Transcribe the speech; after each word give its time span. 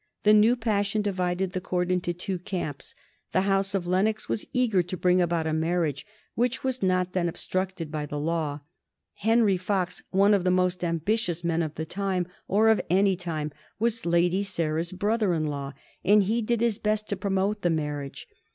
The 0.23 0.33
new 0.33 0.55
passion 0.55 1.03
divided 1.03 1.53
the 1.53 1.61
Court 1.61 1.91
into 1.91 2.11
two 2.11 2.39
camps. 2.39 2.95
The 3.33 3.41
House 3.41 3.75
of 3.75 3.85
Lennox 3.85 4.27
was 4.27 4.47
eager 4.51 4.81
to 4.81 4.97
bring 4.97 5.21
about 5.21 5.45
a 5.45 5.53
marriage, 5.53 6.07
which 6.33 6.63
was 6.63 6.81
not 6.81 7.13
then 7.13 7.29
obstructed 7.29 7.91
by 7.91 8.07
the 8.07 8.17
law. 8.17 8.61
Henry 9.13 9.57
Fox, 9.57 10.01
one 10.09 10.33
of 10.33 10.43
the 10.43 10.49
most 10.49 10.83
ambitious 10.83 11.43
men 11.43 11.61
of 11.61 11.75
that 11.75 11.89
time 11.91 12.25
or 12.47 12.69
of 12.69 12.81
any 12.89 13.15
time, 13.15 13.51
was 13.77 14.03
Lady 14.03 14.41
Sarah's 14.41 14.91
brother 14.91 15.35
in 15.35 15.45
law, 15.45 15.73
and 16.03 16.23
he 16.23 16.41
did 16.41 16.61
his 16.61 16.79
best 16.79 17.07
to 17.09 17.15
promote 17.15 17.61
the 17.61 17.69
marriage. 17.69 18.27